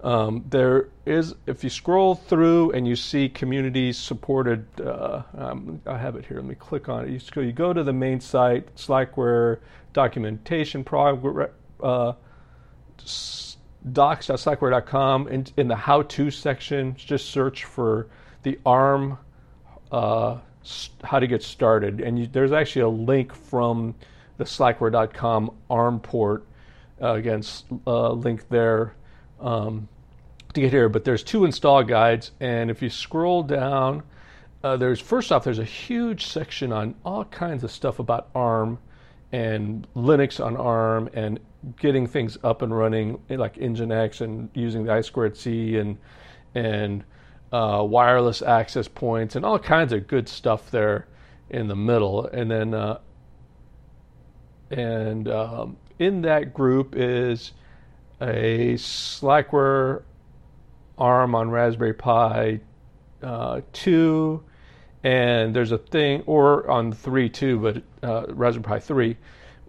Um, 0.03 0.43
there 0.49 0.89
is, 1.05 1.35
if 1.45 1.63
you 1.63 1.69
scroll 1.69 2.15
through 2.15 2.71
and 2.71 2.87
you 2.87 2.95
see 2.95 3.29
community 3.29 3.93
supported, 3.93 4.65
uh, 4.81 5.21
um, 5.37 5.81
I 5.85 5.97
have 5.97 6.15
it 6.15 6.25
here. 6.25 6.37
Let 6.37 6.45
me 6.45 6.55
click 6.55 6.89
on 6.89 7.05
it. 7.05 7.11
You, 7.11 7.19
go, 7.31 7.41
you 7.41 7.51
go 7.53 7.73
to 7.73 7.83
the 7.83 7.93
main 7.93 8.19
site, 8.19 8.75
Slackware 8.75 9.59
documentation, 9.93 10.83
prog, 10.83 11.51
uh, 11.81 12.13
docs.slackware.com. 13.91 15.27
In, 15.27 15.45
in 15.57 15.67
the 15.67 15.75
how-to 15.75 16.31
section, 16.31 16.95
just 16.97 17.29
search 17.29 17.65
for 17.65 18.07
the 18.41 18.59
ARM, 18.65 19.19
uh, 19.91 20.39
how 21.03 21.19
to 21.19 21.27
get 21.27 21.43
started, 21.43 22.01
and 22.01 22.19
you, 22.19 22.27
there's 22.27 22.51
actually 22.51 22.83
a 22.83 22.89
link 22.89 23.33
from 23.33 23.95
the 24.37 24.43
Slackware.com 24.43 25.51
ARM 25.69 25.99
port. 25.99 26.45
Uh, 27.01 27.13
again, 27.13 27.43
uh, 27.87 28.11
link 28.11 28.47
there. 28.49 28.95
Um, 29.39 29.87
to 30.55 30.61
get 30.61 30.71
here, 30.71 30.89
but 30.89 31.03
there's 31.03 31.23
two 31.23 31.45
install 31.45 31.83
guides, 31.83 32.31
and 32.39 32.71
if 32.71 32.81
you 32.81 32.89
scroll 32.89 33.43
down, 33.43 34.03
uh, 34.63 34.75
there's 34.75 34.99
first 34.99 35.31
off 35.31 35.43
there's 35.43 35.59
a 35.59 35.63
huge 35.63 36.25
section 36.25 36.71
on 36.71 36.95
all 37.05 37.25
kinds 37.25 37.63
of 37.63 37.71
stuff 37.71 37.99
about 37.99 38.29
ARM 38.33 38.79
and 39.31 39.85
Linux 39.95 40.43
on 40.43 40.57
ARM 40.57 41.09
and 41.13 41.39
getting 41.79 42.07
things 42.07 42.37
up 42.43 42.61
and 42.61 42.75
running 42.75 43.19
like 43.29 43.55
Nginx 43.55 44.21
and 44.21 44.49
using 44.53 44.85
the 44.85 44.91
I2C 44.91 45.79
and 45.79 45.97
and 46.55 47.03
uh, 47.55 47.81
wireless 47.81 48.41
access 48.41 48.85
points 48.85 49.37
and 49.37 49.45
all 49.45 49.57
kinds 49.57 49.93
of 49.93 50.07
good 50.07 50.27
stuff 50.27 50.69
there 50.71 51.07
in 51.49 51.69
the 51.69 51.75
middle, 51.75 52.25
and 52.25 52.51
then 52.51 52.73
uh, 52.73 52.99
and 54.71 55.29
um, 55.29 55.77
in 55.97 56.21
that 56.23 56.53
group 56.53 56.95
is 56.97 57.53
a 58.19 58.73
Slackware 58.73 60.03
ARM 60.97 61.33
on 61.33 61.49
Raspberry 61.49 61.93
Pi 61.93 62.59
uh, 63.23 63.61
2, 63.71 64.43
and 65.03 65.55
there's 65.55 65.71
a 65.71 65.77
thing, 65.77 66.23
or 66.25 66.69
on 66.69 66.91
3 66.91 67.29
too, 67.29 67.59
but 67.59 67.83
uh, 68.03 68.25
Raspberry 68.33 68.63
Pi 68.63 68.79
3. 68.79 69.17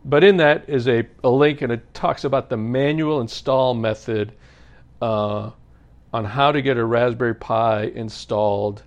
But 0.04 0.24
in 0.24 0.38
that 0.38 0.68
is 0.68 0.88
a, 0.88 1.06
a 1.22 1.30
link, 1.30 1.62
and 1.62 1.70
it 1.70 1.94
talks 1.94 2.24
about 2.24 2.48
the 2.48 2.56
manual 2.56 3.20
install 3.20 3.74
method 3.74 4.32
uh, 5.00 5.50
on 6.12 6.24
how 6.24 6.52
to 6.52 6.62
get 6.62 6.76
a 6.76 6.84
Raspberry 6.84 7.34
Pi 7.34 7.84
installed, 7.94 8.82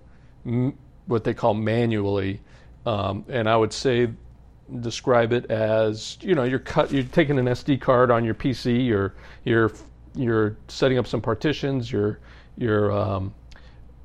what 1.06 1.24
they 1.24 1.34
call 1.34 1.54
manually. 1.54 2.40
Um, 2.86 3.24
and 3.28 3.48
I 3.48 3.56
would 3.56 3.72
say 3.72 4.08
describe 4.80 5.32
it 5.32 5.50
as 5.50 6.16
you 6.20 6.32
know 6.32 6.44
you're 6.44 6.60
cut 6.60 6.92
you're 6.92 7.02
taking 7.02 7.40
an 7.40 7.46
SD 7.46 7.80
card 7.80 8.08
on 8.08 8.24
your 8.24 8.34
PC 8.34 8.86
you're 8.86 9.14
you're 9.42 9.72
you're 10.14 10.56
setting 10.68 10.98
up 10.98 11.06
some 11.06 11.20
partitions, 11.20 11.90
you're 11.90 12.18
you're 12.56 12.92
um, 12.92 13.34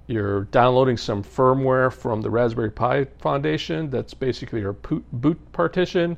you're 0.08 0.44
downloading 0.46 0.98
some 0.98 1.24
firmware 1.24 1.92
from 1.92 2.22
the 2.22 2.30
Raspberry 2.30 2.72
Pi 2.72 3.06
Foundation. 3.20 3.90
That's 3.90 4.14
basically 4.14 4.62
your 4.62 4.74
boot 4.74 5.52
partition. 5.52 6.18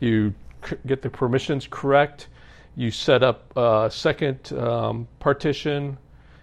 You 0.00 0.34
c- 0.68 0.76
get 0.86 1.02
the 1.02 1.10
permissions 1.10 1.66
correct. 1.70 2.28
You 2.74 2.90
set 2.90 3.22
up 3.22 3.56
a 3.56 3.88
second 3.92 4.52
um, 4.52 5.06
partition, 5.20 5.98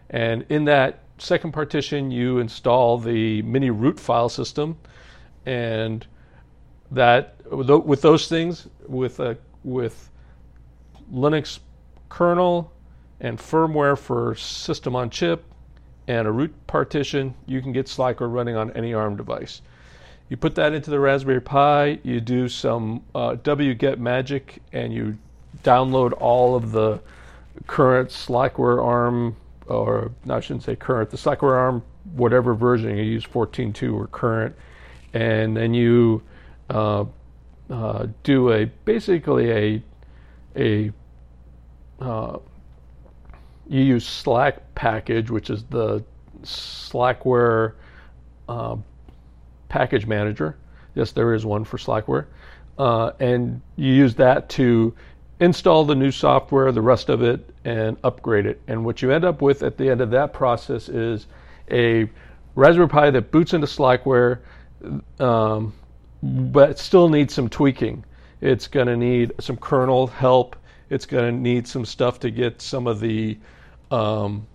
and 0.09 0.45
in 0.49 0.65
that 0.65 0.99
second 1.17 1.51
partition, 1.51 2.11
you 2.11 2.39
install 2.39 2.97
the 2.97 3.41
mini 3.43 3.69
root 3.69 3.99
file 3.99 4.29
system, 4.29 4.77
and 5.45 6.05
that 6.91 7.35
with 7.51 8.01
those 8.01 8.27
things, 8.27 8.67
with 8.87 9.19
a 9.19 9.37
with 9.63 10.09
Linux 11.11 11.59
kernel 12.09 12.71
and 13.19 13.37
firmware 13.37 13.97
for 13.97 14.35
system 14.35 14.95
on 14.95 15.09
chip 15.09 15.43
and 16.07 16.27
a 16.27 16.31
root 16.31 16.53
partition, 16.67 17.33
you 17.45 17.61
can 17.61 17.71
get 17.71 17.87
Slackware 17.87 18.31
running 18.31 18.55
on 18.55 18.71
any 18.71 18.93
ARM 18.93 19.15
device. 19.15 19.61
You 20.29 20.37
put 20.37 20.55
that 20.55 20.73
into 20.73 20.89
the 20.89 20.99
Raspberry 20.99 21.41
Pi, 21.41 21.99
you 22.03 22.19
do 22.19 22.47
some 22.47 23.03
uh, 23.13 23.35
wget 23.35 23.97
magic, 23.97 24.61
and 24.71 24.93
you 24.93 25.17
download 25.63 26.13
all 26.19 26.55
of 26.55 26.71
the 26.71 26.99
current 27.67 28.09
Slackware 28.09 28.83
ARM, 28.83 29.35
or 29.67 30.11
no, 30.25 30.35
I 30.35 30.39
shouldn't 30.39 30.63
say 30.63 30.75
current, 30.75 31.09
the 31.09 31.17
Slackware 31.17 31.55
ARM, 31.55 31.83
whatever 32.13 32.53
version 32.53 32.97
you 32.97 33.03
use, 33.03 33.25
14.2 33.25 33.93
or 33.93 34.07
current, 34.07 34.55
and 35.13 35.55
then 35.55 35.73
you 35.73 36.21
uh, 36.69 37.05
uh, 37.69 38.07
do 38.23 38.51
a 38.51 38.65
basically 38.65 39.51
a 39.51 39.83
a 40.55 40.91
uh, 41.99 42.37
you 43.67 43.81
use 43.81 44.07
Slack 44.07 44.75
package, 44.75 45.31
which 45.31 45.49
is 45.49 45.63
the 45.65 46.03
Slackware 46.43 47.73
uh, 48.47 48.75
package 49.69 50.05
manager. 50.05 50.57
Yes, 50.93 51.11
there 51.11 51.33
is 51.33 51.45
one 51.45 51.63
for 51.63 51.77
Slackware. 51.77 52.27
Uh, 52.77 53.11
and 53.19 53.61
you 53.77 53.93
use 53.93 54.15
that 54.15 54.49
to 54.49 54.93
install 55.39 55.85
the 55.85 55.95
new 55.95 56.11
software, 56.11 56.71
the 56.71 56.81
rest 56.81 57.09
of 57.09 57.21
it, 57.21 57.49
and 57.65 57.97
upgrade 58.03 58.45
it. 58.45 58.61
And 58.67 58.85
what 58.85 59.01
you 59.01 59.11
end 59.11 59.25
up 59.25 59.41
with 59.41 59.63
at 59.63 59.77
the 59.77 59.89
end 59.89 60.01
of 60.01 60.11
that 60.11 60.33
process 60.33 60.89
is 60.89 61.27
a 61.71 62.09
Raspberry 62.55 62.87
Pi 62.87 63.09
that 63.09 63.31
boots 63.31 63.53
into 63.53 63.67
Slackware, 63.67 64.39
um, 65.19 65.73
but 66.23 66.79
still 66.79 67.09
needs 67.09 67.33
some 67.33 67.49
tweaking. 67.49 68.03
It's 68.41 68.67
going 68.67 68.87
to 68.87 68.95
need 68.95 69.33
some 69.39 69.57
kernel 69.57 70.07
help 70.07 70.55
It's 70.89 71.05
going 71.05 71.33
to 71.33 71.41
need 71.41 71.67
some 71.67 71.85
stuff 71.85 72.19
to 72.19 72.29
get 72.29 72.61
some 72.61 72.87
of 72.87 72.99
the 72.99 73.37
um, 73.91 74.45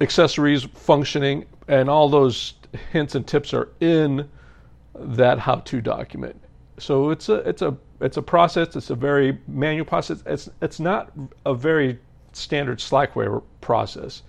accessories 0.00 0.64
functioning, 0.64 1.44
and 1.68 1.90
all 1.90 2.08
those 2.08 2.54
hints 2.92 3.14
and 3.14 3.26
tips 3.26 3.52
are 3.52 3.68
in 3.80 4.28
that 4.94 5.38
how-to 5.38 5.80
document. 5.80 6.40
So 6.78 7.10
it's 7.10 7.28
a 7.28 7.36
it's 7.48 7.62
a 7.62 7.76
it's 8.00 8.16
a 8.16 8.22
process. 8.22 8.76
It's 8.76 8.90
a 8.90 8.94
very 8.94 9.38
manual 9.46 9.84
process. 9.84 10.22
It's 10.26 10.48
it's 10.62 10.80
not 10.80 11.12
a 11.44 11.54
very 11.54 11.98
standard 12.32 12.78
Slackware 12.78 13.42
process, 13.60 14.22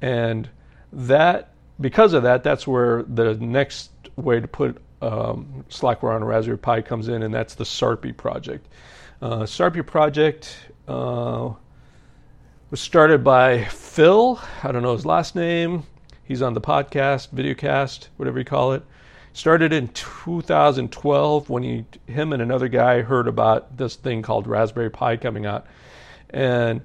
and 0.00 0.48
that 0.92 1.50
because 1.80 2.12
of 2.12 2.22
that, 2.22 2.42
that's 2.42 2.66
where 2.66 3.02
the 3.02 3.34
next 3.34 3.90
way 4.16 4.40
to 4.40 4.48
put 4.48 4.80
um, 5.02 5.64
Slackware 5.68 6.14
on 6.14 6.22
a 6.22 6.26
Raspberry 6.26 6.58
Pi 6.58 6.82
comes 6.82 7.08
in, 7.08 7.22
and 7.22 7.34
that's 7.34 7.54
the 7.54 7.64
SARPi 7.64 8.16
project. 8.16 8.66
Uh, 9.20 9.40
SARPi 9.40 9.86
project 9.86 10.56
uh, 10.88 11.50
was 12.70 12.80
started 12.80 13.24
by 13.24 13.64
Phil. 13.64 14.40
I 14.62 14.72
don't 14.72 14.82
know 14.82 14.92
his 14.92 15.06
last 15.06 15.34
name. 15.34 15.84
He's 16.24 16.42
on 16.42 16.54
the 16.54 16.60
podcast, 16.60 17.28
videocast, 17.28 18.08
whatever 18.16 18.38
you 18.38 18.44
call 18.44 18.72
it. 18.72 18.82
Started 19.34 19.72
in 19.72 19.88
2012 19.88 21.50
when 21.50 21.64
he, 21.64 21.84
him 22.06 22.32
and 22.32 22.40
another 22.40 22.68
guy 22.68 23.02
heard 23.02 23.26
about 23.26 23.76
this 23.76 23.96
thing 23.96 24.22
called 24.22 24.46
Raspberry 24.46 24.90
Pi 24.90 25.16
coming 25.16 25.44
out. 25.44 25.66
And 26.30 26.82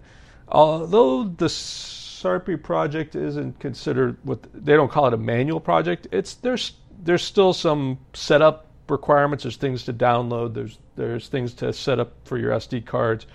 although 0.47 1.25
the 1.25 1.45
SARPi 1.45 2.61
project 2.61 3.15
isn't 3.15 3.59
considered 3.59 4.17
what 4.23 4.39
they 4.51 4.73
don't 4.73 4.91
call 4.91 5.05
it 5.05 5.13
a 5.13 5.17
manual 5.17 5.59
project, 5.59 6.07
it's 6.11 6.33
there's 6.33 6.73
there's 7.03 7.23
still 7.23 7.53
some 7.53 7.99
setup 8.13 8.65
requirements. 8.89 9.43
There's 9.43 9.57
things 9.57 9.83
to 9.83 9.93
download. 9.93 10.55
There's 10.55 10.79
there's 10.95 11.27
things 11.27 11.53
to 11.55 11.71
set 11.71 11.99
up 11.99 12.13
for 12.25 12.39
your 12.39 12.51
SD 12.53 12.83
cards. 12.83 13.27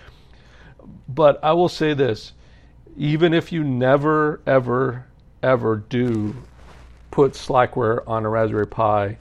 But 1.08 1.38
I 1.42 1.52
will 1.52 1.68
say 1.68 1.94
this: 1.94 2.32
even 2.96 3.32
if 3.32 3.52
you 3.52 3.62
never 3.62 4.40
ever 4.44 5.06
ever 5.40 5.76
do 5.76 6.34
put 7.14 7.34
Slackware 7.34 8.02
on 8.08 8.26
a 8.26 8.28
Raspberry 8.28 8.66
Pi, 8.66 9.16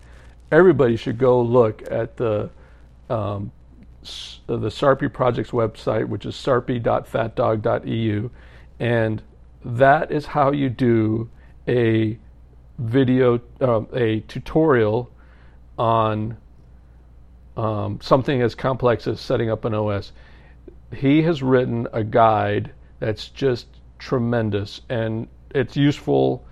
everybody 0.52 0.96
should 0.96 1.20
go 1.20 1.40
look 1.44 1.84
at 1.92 2.18
the 2.18 2.50
um, 3.08 3.52
the 4.48 4.72
SARPi 4.72 5.14
project's 5.14 5.52
website, 5.52 6.08
which 6.08 6.26
is 6.26 6.34
sarpi.fatdog.eu, 6.34 8.30
and 8.80 9.22
that 9.64 10.12
is 10.12 10.26
how 10.26 10.52
you 10.52 10.70
do 10.72 11.30
a 11.68 12.18
video, 12.80 13.40
uh, 13.62 13.84
a 13.94 14.22
tutorial 14.22 15.12
on 15.78 16.36
um, 17.56 18.00
something 18.02 18.42
as 18.42 18.56
complex 18.56 19.06
as 19.06 19.22
setting 19.22 19.52
up 19.52 19.66
an 19.66 19.76
OS. 19.76 20.14
He 20.92 21.22
has 21.22 21.44
written 21.44 21.88
a 21.94 22.04
guide 22.04 22.72
that's 23.00 23.28
just 23.28 23.68
tremendous, 24.00 24.82
and 24.90 25.28
it's 25.52 25.78
useful 25.78 26.44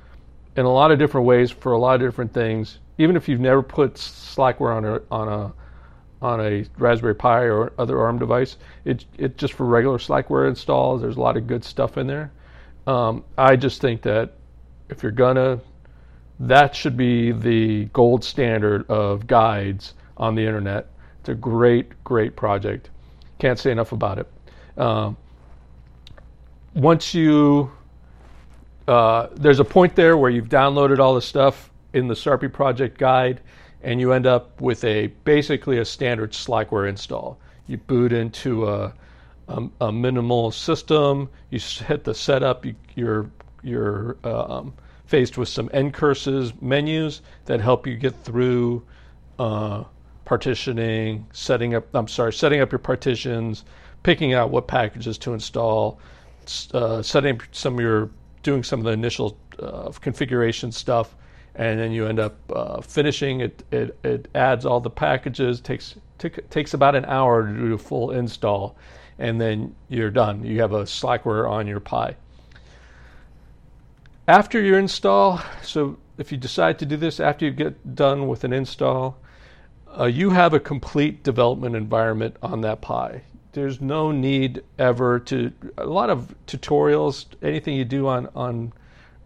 in 0.55 0.65
a 0.65 0.71
lot 0.71 0.91
of 0.91 0.99
different 0.99 1.25
ways 1.25 1.51
for 1.51 1.73
a 1.73 1.79
lot 1.79 1.95
of 1.95 2.01
different 2.01 2.33
things. 2.33 2.79
Even 2.97 3.15
if 3.15 3.27
you've 3.27 3.39
never 3.39 3.63
put 3.63 3.95
Slackware 3.95 4.75
on 4.75 4.85
a 4.85 5.01
on 5.11 5.27
a 5.27 5.53
on 6.21 6.39
a 6.39 6.65
Raspberry 6.77 7.15
Pi 7.15 7.43
or 7.43 7.73
other 7.77 7.99
ARM 7.99 8.19
device, 8.19 8.57
it 8.85 9.05
it 9.17 9.37
just 9.37 9.53
for 9.53 9.65
regular 9.65 9.97
Slackware 9.97 10.47
installs. 10.47 11.01
There's 11.01 11.17
a 11.17 11.21
lot 11.21 11.37
of 11.37 11.47
good 11.47 11.63
stuff 11.63 11.97
in 11.97 12.07
there. 12.07 12.31
Um, 12.87 13.23
I 13.37 13.55
just 13.55 13.81
think 13.81 14.01
that 14.03 14.33
if 14.89 15.03
you're 15.03 15.11
gonna, 15.11 15.59
that 16.39 16.75
should 16.75 16.97
be 16.97 17.31
the 17.31 17.85
gold 17.85 18.23
standard 18.23 18.89
of 18.89 19.27
guides 19.27 19.93
on 20.17 20.35
the 20.35 20.45
internet. 20.45 20.87
It's 21.19 21.29
a 21.29 21.35
great, 21.35 22.03
great 22.03 22.35
project. 22.35 22.89
Can't 23.39 23.57
say 23.57 23.71
enough 23.71 23.91
about 23.91 24.19
it. 24.19 24.27
Um, 24.77 25.17
once 26.73 27.13
you 27.13 27.71
uh, 28.87 29.27
there's 29.35 29.59
a 29.59 29.65
point 29.65 29.95
there 29.95 30.17
where 30.17 30.29
you've 30.29 30.49
downloaded 30.49 30.99
all 30.99 31.13
the 31.13 31.21
stuff 31.21 31.69
in 31.93 32.07
the 32.07 32.13
SARPi 32.13 32.51
project 32.51 32.97
guide, 32.97 33.41
and 33.83 33.99
you 33.99 34.13
end 34.13 34.25
up 34.25 34.59
with 34.61 34.83
a 34.83 35.07
basically 35.23 35.79
a 35.79 35.85
standard 35.85 36.31
Slackware 36.31 36.87
install. 36.87 37.37
You 37.67 37.77
boot 37.77 38.11
into 38.11 38.67
a, 38.67 38.93
a, 39.47 39.67
a 39.81 39.91
minimal 39.91 40.51
system. 40.51 41.29
You 41.49 41.59
hit 41.59 42.03
the 42.03 42.13
setup. 42.13 42.65
You, 42.65 42.75
you're 42.95 43.29
you're 43.63 44.17
um, 44.23 44.73
faced 45.05 45.37
with 45.37 45.49
some 45.49 45.69
ncurses 45.69 46.59
menus 46.61 47.21
that 47.45 47.59
help 47.59 47.85
you 47.85 47.95
get 47.95 48.15
through 48.23 48.83
uh, 49.39 49.83
partitioning, 50.25 51.27
setting 51.33 51.75
up. 51.75 51.93
I'm 51.93 52.07
sorry, 52.07 52.33
setting 52.33 52.61
up 52.61 52.71
your 52.71 52.79
partitions, 52.79 53.65
picking 54.03 54.33
out 54.33 54.49
what 54.49 54.67
packages 54.67 55.17
to 55.19 55.33
install, 55.33 55.99
uh, 56.73 57.01
setting 57.01 57.39
some 57.51 57.75
of 57.75 57.79
your 57.81 58.09
doing 58.43 58.63
some 58.63 58.79
of 58.79 58.85
the 58.85 58.91
initial 58.91 59.37
uh, 59.59 59.91
configuration 60.01 60.71
stuff, 60.71 61.15
and 61.55 61.79
then 61.79 61.91
you 61.91 62.07
end 62.07 62.19
up 62.19 62.37
uh, 62.51 62.81
finishing 62.81 63.41
it, 63.41 63.63
it. 63.71 63.97
It 64.03 64.27
adds 64.33 64.65
all 64.65 64.79
the 64.79 64.89
packages. 64.89 65.59
takes 65.59 65.95
t- 66.17 66.29
takes 66.49 66.73
about 66.73 66.95
an 66.95 67.05
hour 67.05 67.45
to 67.45 67.53
do 67.53 67.73
a 67.73 67.77
full 67.77 68.11
install, 68.11 68.75
and 69.19 69.39
then 69.39 69.75
you're 69.89 70.11
done. 70.11 70.43
You 70.43 70.61
have 70.61 70.73
a 70.73 70.83
Slackware 70.83 71.49
on 71.49 71.67
your 71.67 71.79
Pi. 71.79 72.15
After 74.27 74.61
your 74.61 74.79
install, 74.79 75.41
so 75.61 75.97
if 76.17 76.31
you 76.31 76.37
decide 76.37 76.79
to 76.79 76.85
do 76.85 76.95
this 76.95 77.19
after 77.19 77.45
you 77.45 77.51
get 77.51 77.95
done 77.95 78.27
with 78.27 78.43
an 78.43 78.53
install, 78.53 79.17
uh, 79.99 80.05
you 80.05 80.29
have 80.29 80.53
a 80.53 80.59
complete 80.59 81.23
development 81.23 81.75
environment 81.75 82.37
on 82.41 82.61
that 82.61 82.81
Pi 82.81 83.23
there's 83.53 83.81
no 83.81 84.11
need 84.11 84.63
ever 84.79 85.19
to 85.19 85.51
a 85.77 85.85
lot 85.85 86.09
of 86.09 86.33
tutorials 86.47 87.25
anything 87.41 87.75
you 87.75 87.85
do 87.85 88.07
on 88.07 88.27
on 88.35 88.71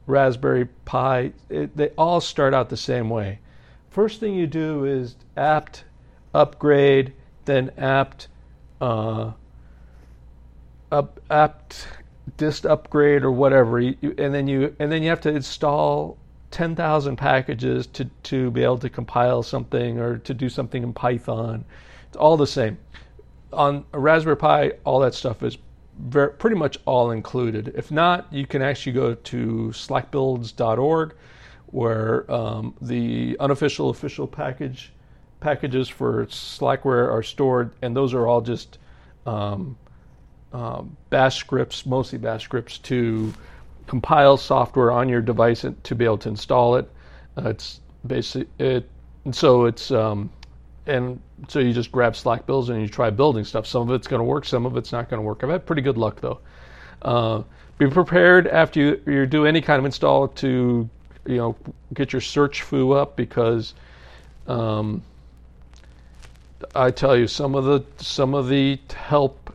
raspberry 0.08 0.66
pi 0.86 1.32
it, 1.50 1.76
they 1.76 1.90
all 1.90 2.22
start 2.22 2.54
out 2.54 2.70
the 2.70 2.78
same 2.78 3.10
way. 3.10 3.40
First 3.90 4.20
thing 4.20 4.36
you 4.36 4.48
do 4.48 4.86
is 4.86 5.16
apt 5.38 5.86
upgrade 6.34 7.14
then 7.46 7.72
apt 7.78 8.28
uh, 8.82 9.32
up, 10.92 11.20
apt 11.30 11.88
dist 12.38 12.66
upgrade 12.66 13.24
or 13.24 13.32
whatever. 13.32 13.80
You, 13.80 13.96
and 14.18 14.34
then 14.34 14.48
you 14.48 14.76
and 14.80 14.92
then 14.92 15.04
you 15.04 15.10
have 15.10 15.22
to 15.22 15.30
install 15.30 16.18
10,000 16.52 17.16
packages 17.16 17.88
to 17.88 18.06
to 18.24 18.52
be 18.52 18.64
able 18.64 18.78
to 18.80 18.90
compile 18.90 19.44
something 19.44 20.00
or 20.00 20.18
to 20.20 20.34
do 20.34 20.50
something 20.50 20.84
in 20.84 20.94
python. 20.94 21.66
It's 22.08 22.18
all 22.18 22.38
the 22.38 22.48
same 22.48 22.78
on 23.56 23.86
Raspberry 23.92 24.38
Pi, 24.38 24.74
all 24.84 25.00
that 25.00 25.14
stuff 25.14 25.44
is 25.44 25.58
very, 25.98 26.32
pretty 26.32 26.56
much 26.56 26.78
all 26.86 27.12
included. 27.12 27.74
If 27.76 27.92
not, 27.92 28.32
you 28.32 28.46
can 28.46 28.62
actually 28.62 28.94
go 28.94 29.16
to 29.16 29.72
slackbuilds.org, 29.74 31.16
where 31.68 32.32
um, 32.32 32.76
the 32.82 33.38
unofficial 33.40 33.90
official 33.90 34.28
package 34.28 34.92
packages 35.40 35.88
for 35.88 36.26
Slackware 36.28 37.12
are 37.12 37.24
stored, 37.24 37.72
and 37.82 37.96
those 37.96 38.14
are 38.14 38.28
all 38.28 38.42
just 38.42 38.78
um, 39.26 39.78
um, 40.54 40.96
Bash 41.10 41.38
scripts, 41.38 41.86
mostly 41.86 42.18
Bash 42.18 42.44
scripts, 42.44 42.78
to 42.80 43.34
compile 43.88 44.38
software 44.38 44.92
on 44.92 45.08
your 45.10 45.22
device 45.22 45.66
to 45.84 45.96
be 45.96 46.06
able 46.06 46.18
to 46.20 46.30
install 46.30 46.76
it. 46.76 46.90
Uh, 47.38 47.50
it's 47.50 47.80
basic 48.08 48.48
it, 48.58 48.90
and 49.26 49.36
so 49.36 49.66
it's 49.66 49.92
um, 49.92 50.30
and 50.88 51.20
so 51.48 51.60
you 51.60 51.74
just 51.74 51.92
grab 51.92 52.14
SlackBuilds 52.14 52.70
and 52.70 52.82
you 52.82 52.88
try 52.88 53.10
building 53.10 53.44
stuff. 53.44 53.68
Some 53.68 53.90
of 53.90 53.92
it's 53.92 54.08
going 54.08 54.20
to 54.20 54.24
work, 54.24 54.46
some 54.46 54.66
of 54.66 54.78
it's 54.78 54.92
not 54.92 55.10
going 55.10 55.20
to 55.20 55.26
work. 55.26 55.44
I've 55.44 55.50
had 55.50 55.66
pretty 55.66 55.82
good 55.82 55.98
luck 55.98 56.22
though. 56.22 56.40
Uh, 57.02 57.44
be 57.78 57.90
prepared 57.90 58.48
after 58.48 58.80
you, 58.80 59.02
you 59.06 59.26
do 59.26 59.46
any 59.46 59.62
kind 59.62 59.80
of 59.80 59.86
install 59.86 60.30
to 60.30 60.90
you 61.26 61.38
know 61.38 61.56
get 61.94 62.14
your 62.14 62.22
search 62.22 62.62
foo 62.62 62.92
up 62.92 63.16
because 63.16 63.74
um, 64.48 65.02
I 66.74 66.92
tell 66.92 67.18
you 67.18 67.28
some 67.28 67.56
of 67.56 67.66
the 67.66 67.84
some 67.98 68.34
of 68.34 68.48
the 68.48 68.80
help 68.94 69.54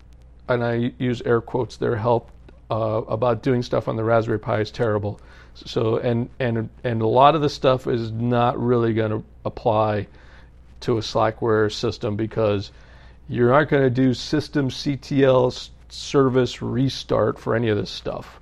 and 0.49 0.64
I 0.64 0.93
use 0.99 1.23
air 1.23 1.40
quotes 1.40 1.77
their 1.77 1.97
help 1.97 2.31
uh, 2.71 3.03
about 3.09 3.43
doing 3.43 3.62
stuff 3.62 3.88
on 3.88 3.97
the 3.97 4.05
Raspberry 4.05 4.38
Pi 4.38 4.61
is 4.61 4.71
terrible. 4.71 5.21
So 5.55 5.99
and 5.99 6.29
and 6.38 6.69
and 6.85 7.03
a 7.03 7.07
lot 7.07 7.35
of 7.35 7.40
the 7.40 7.49
stuff 7.49 7.87
is 7.87 8.12
not 8.12 8.61
really 8.61 8.93
going 8.93 9.11
to 9.11 9.25
apply 9.45 10.07
to 10.81 10.99
a 10.99 11.01
Slackware 11.01 11.73
system 11.73 12.16
because 12.16 12.71
you're 13.29 13.51
not 13.51 13.69
going 13.69 13.83
to 13.83 13.90
do 13.90 14.11
systemctl 14.11 15.71
service 15.88 16.62
restart 16.62 17.38
for 17.38 17.55
any 17.55 17.69
of 17.69 17.77
this 17.77 17.90
stuff. 17.90 18.40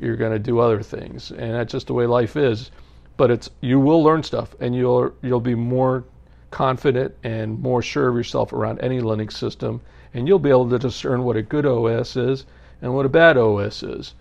You're 0.00 0.16
going 0.16 0.32
to 0.32 0.38
do 0.38 0.60
other 0.60 0.82
things, 0.82 1.30
and 1.30 1.54
that's 1.54 1.72
just 1.72 1.88
the 1.88 1.94
way 1.94 2.06
life 2.06 2.36
is. 2.36 2.70
But 3.16 3.30
it's 3.30 3.50
you 3.60 3.80
will 3.80 4.02
learn 4.02 4.22
stuff, 4.22 4.54
and 4.60 4.74
you'll 4.74 5.12
you'll 5.22 5.40
be 5.40 5.56
more 5.56 6.04
confident 6.50 7.14
and 7.24 7.60
more 7.60 7.82
sure 7.82 8.08
of 8.08 8.14
yourself 8.14 8.52
around 8.52 8.80
any 8.80 9.00
Linux 9.00 9.32
system, 9.32 9.80
and 10.14 10.28
you'll 10.28 10.38
be 10.38 10.50
able 10.50 10.70
to 10.70 10.78
discern 10.78 11.24
what 11.24 11.36
a 11.36 11.42
good 11.42 11.66
OS 11.66 12.16
is 12.16 12.46
and 12.80 12.94
what 12.94 13.06
a 13.06 13.08
bad 13.08 13.36
OS 13.36 13.82
is. 13.82 14.14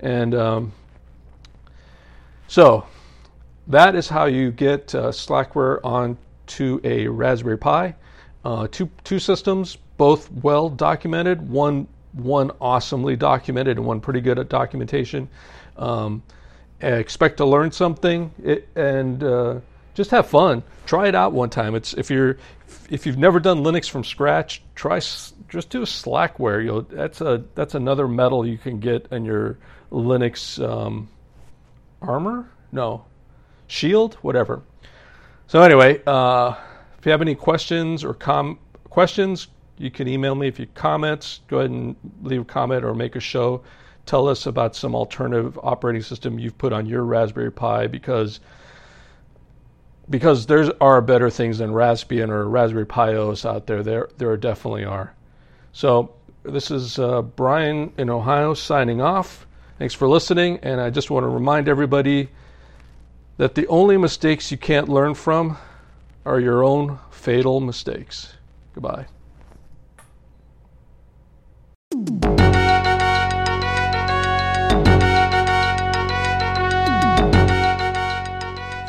And 0.00 0.34
um, 0.34 0.72
so 2.46 2.86
that 3.66 3.94
is 3.94 4.08
how 4.08 4.24
you 4.24 4.50
get 4.50 4.94
uh, 4.94 5.08
Slackware 5.08 5.80
on 5.84 6.16
to 6.48 6.80
a 6.84 7.06
Raspberry 7.06 7.58
Pi. 7.58 7.94
Uh, 8.44 8.68
two, 8.70 8.90
two 9.04 9.18
systems, 9.18 9.76
both 9.96 10.30
well 10.30 10.68
documented. 10.68 11.48
One 11.48 11.86
one 12.12 12.50
awesomely 12.60 13.16
documented 13.16 13.76
and 13.76 13.86
one 13.86 14.00
pretty 14.00 14.20
good 14.20 14.38
at 14.38 14.48
documentation. 14.48 15.28
Um, 15.76 16.22
expect 16.80 17.36
to 17.38 17.44
learn 17.44 17.70
something 17.70 18.32
it, 18.42 18.68
and 18.74 19.22
uh, 19.22 19.60
just 19.94 20.10
have 20.10 20.26
fun. 20.28 20.62
Try 20.86 21.08
it 21.08 21.14
out 21.14 21.32
one 21.32 21.50
time. 21.50 21.74
It's 21.74 21.94
if 21.94 22.10
you're 22.10 22.38
if 22.90 23.06
you've 23.06 23.18
never 23.18 23.40
done 23.40 23.58
Linux 23.58 23.88
from 23.88 24.04
scratch, 24.04 24.62
try 24.74 25.00
just 25.48 25.70
do 25.70 25.82
a 25.82 25.86
Slackware. 25.86 26.64
You'll 26.64 26.82
that's 26.82 27.20
a 27.20 27.44
that's 27.54 27.74
another 27.74 28.08
metal 28.08 28.46
you 28.46 28.58
can 28.58 28.80
get 28.80 29.06
in 29.10 29.24
your 29.24 29.58
Linux 29.90 30.62
um, 30.66 31.08
armor. 32.00 32.48
No, 32.72 33.04
shield, 33.66 34.14
whatever. 34.22 34.62
So 35.48 35.62
anyway, 35.62 36.02
uh, 36.06 36.54
if 36.98 37.06
you 37.06 37.10
have 37.10 37.22
any 37.22 37.34
questions 37.34 38.04
or 38.04 38.12
com- 38.12 38.58
questions, 38.90 39.48
you 39.78 39.90
can 39.90 40.06
email 40.06 40.34
me. 40.34 40.46
If 40.46 40.60
you 40.60 40.66
comments, 40.74 41.40
go 41.48 41.60
ahead 41.60 41.70
and 41.70 41.96
leave 42.22 42.42
a 42.42 42.44
comment 42.44 42.84
or 42.84 42.94
make 42.94 43.16
a 43.16 43.20
show. 43.20 43.62
Tell 44.04 44.28
us 44.28 44.44
about 44.44 44.76
some 44.76 44.94
alternative 44.94 45.58
operating 45.62 46.02
system 46.02 46.38
you've 46.38 46.58
put 46.58 46.74
on 46.74 46.84
your 46.84 47.02
Raspberry 47.02 47.50
Pi 47.50 47.86
because 47.86 48.40
because 50.10 50.46
there 50.46 50.70
are 50.82 51.00
better 51.00 51.30
things 51.30 51.58
than 51.58 51.70
Raspbian 51.70 52.28
or 52.28 52.46
Raspberry 52.46 52.86
Pi 52.86 53.14
OS 53.14 53.46
out 53.46 53.66
there. 53.66 53.82
There 53.82 54.10
there 54.18 54.36
definitely 54.36 54.84
are. 54.84 55.14
So 55.72 56.12
this 56.42 56.70
is 56.70 56.98
uh, 56.98 57.22
Brian 57.22 57.90
in 57.96 58.10
Ohio 58.10 58.52
signing 58.52 59.00
off. 59.00 59.46
Thanks 59.78 59.94
for 59.94 60.08
listening, 60.08 60.58
and 60.62 60.78
I 60.78 60.90
just 60.90 61.10
want 61.10 61.24
to 61.24 61.28
remind 61.28 61.68
everybody 61.68 62.28
that 63.38 63.54
the 63.54 63.66
only 63.68 63.96
mistakes 63.96 64.50
you 64.50 64.58
can't 64.58 64.88
learn 64.88 65.14
from 65.14 65.56
are 66.26 66.40
your 66.40 66.62
own 66.62 66.98
fatal 67.10 67.60
mistakes. 67.60 68.34
Goodbye. 68.74 69.06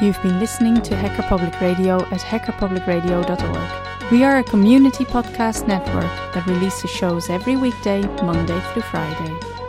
You've 0.02 0.22
been 0.24 0.40
listening 0.40 0.82
to 0.82 0.96
Hacker 0.96 1.24
Public 1.24 1.60
Radio 1.62 1.98
at 2.06 2.22
hackerpublicradio.org. 2.22 4.12
We 4.12 4.24
are 4.24 4.40
a 4.40 4.44
community 4.44 5.06
podcast 5.06 5.68
network 5.68 6.34
that 6.34 6.48
releases 6.48 6.90
shows 6.90 7.30
every 7.30 7.56
weekday, 7.56 8.02
Monday 8.24 8.60
through 8.72 8.82
Friday. 8.84 9.59